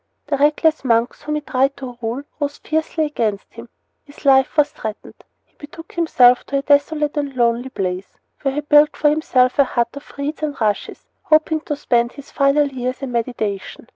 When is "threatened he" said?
4.71-5.55